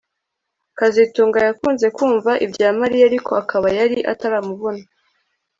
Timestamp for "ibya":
2.45-2.69